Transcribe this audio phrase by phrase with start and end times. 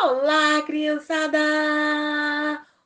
[0.00, 1.38] Olá, criançada!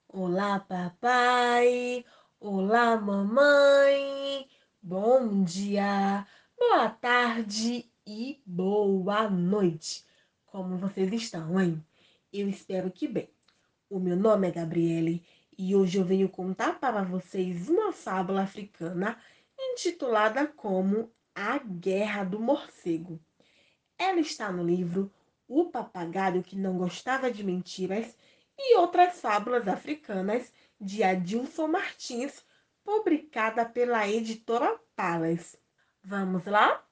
[0.08, 2.06] Olá, papai!
[2.40, 4.48] Olá, mamãe!
[4.80, 6.26] Bom dia,
[6.58, 10.06] boa tarde e boa noite!
[10.46, 11.84] Como vocês estão, hein?
[12.32, 13.28] Eu espero que bem.
[13.90, 15.22] O meu nome é Gabriele
[15.56, 19.20] e hoje eu venho contar para vocês uma fábula africana
[19.58, 23.20] intitulada como A Guerra do Morcego.
[23.98, 25.12] Ela está no livro
[25.54, 28.16] O Papagaio que Não Gostava de Mentiras
[28.58, 32.42] e outras fábulas africanas de Adilson Martins,
[32.82, 35.54] publicada pela editora Palas.
[36.02, 36.82] Vamos lá?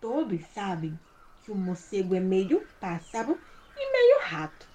[0.00, 0.98] Todos sabem
[1.44, 3.40] que o morcego é meio pássaro
[3.76, 4.68] e meio rato,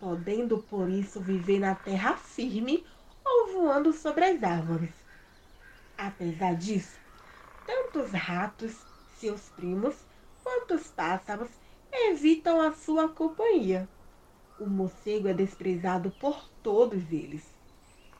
[0.00, 2.86] podendo por isso viver na terra firme
[3.22, 5.05] ou voando sobre as árvores.
[5.98, 6.98] Apesar disso,
[7.66, 8.74] tanto os ratos,
[9.18, 9.96] seus primos,
[10.42, 11.50] quanto os pássaros
[11.92, 13.88] evitam a sua companhia.
[14.58, 17.54] O morcego é desprezado por todos eles.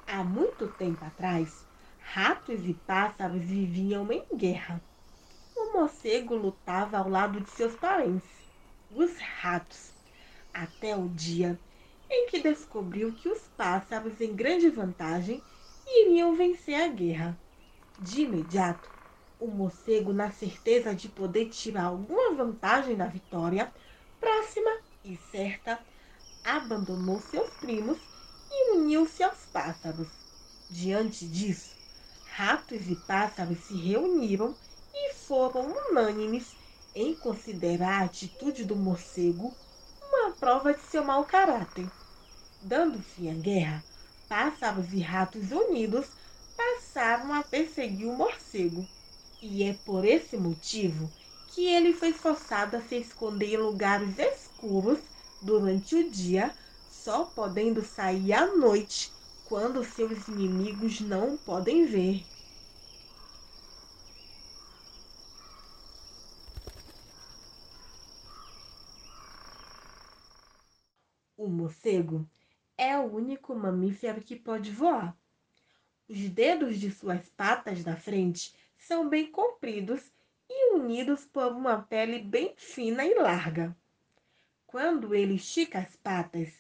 [0.07, 1.67] Há muito tempo atrás,
[1.99, 4.81] ratos e pássaros viviam em guerra.
[5.55, 8.31] O morcego lutava ao lado de seus parentes,
[8.91, 9.93] os ratos,
[10.53, 11.59] até o dia
[12.09, 15.43] em que descobriu que os pássaros, em grande vantagem,
[15.87, 17.46] iriam vencer a guerra.
[17.99, 18.91] De imediato,
[19.39, 23.73] o morcego, na certeza de poder tirar alguma vantagem da vitória,
[24.21, 24.71] próxima
[25.03, 25.79] e certa,
[26.45, 27.99] abandonou seus primos
[28.51, 30.09] e uniu-se aos pássaros.
[30.69, 31.75] Diante disso,
[32.25, 34.55] ratos e pássaros se reuniram
[34.93, 36.55] e foram unânimes
[36.95, 39.57] em considerar a atitude do morcego
[40.03, 41.91] uma prova de seu mau caráter.
[42.61, 43.85] Dando fim à guerra,
[44.29, 46.11] pássaros e ratos unidos
[46.57, 48.91] passaram a perseguir o morcego.
[49.41, 51.15] E é por esse motivo
[51.47, 55.01] que ele foi forçado a se esconder em lugares escuros
[55.41, 56.57] durante o dia,
[56.89, 62.29] só podendo sair à noite, quando seus inimigos não podem ver.
[71.35, 72.29] O morcego
[72.77, 75.17] é o único mamífero que pode voar.
[76.09, 80.01] Os dedos de suas patas da frente são bem compridos
[80.49, 83.77] e unidos por uma pele bem fina e larga.
[84.67, 86.53] Quando ele estica as patas,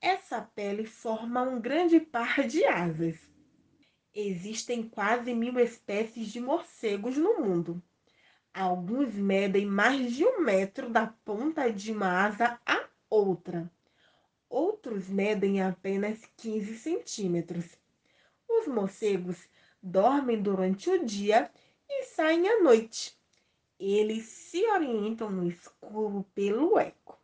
[0.00, 3.18] essa pele forma um grande par de asas.
[4.14, 7.82] Existem quase mil espécies de morcegos no mundo.
[8.54, 13.70] Alguns medem mais de um metro da ponta de uma asa à outra
[14.52, 17.64] outros medem apenas 15 centímetros.
[18.62, 19.48] Os morcegos
[19.82, 21.50] dormem durante o dia
[21.90, 23.18] e saem à noite.
[23.76, 27.18] Eles se orientam no escuro pelo eco.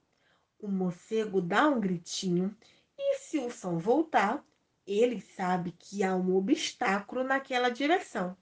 [0.58, 2.56] O morcego dá um gritinho
[2.98, 4.44] e, se o som voltar,
[4.84, 8.36] ele sabe que há um obstáculo naquela direção.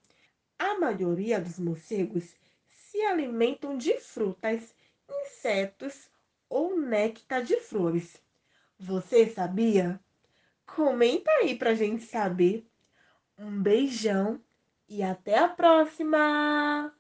[0.59, 2.35] A maioria dos morcegos
[2.67, 4.75] se alimentam de frutas,
[5.07, 6.09] insetos
[6.49, 8.17] ou néctar de flores.
[8.79, 10.01] Você sabia?
[10.65, 12.67] Comenta aí pra gente saber.
[13.39, 14.41] Um beijão
[14.89, 16.91] e até a próxima!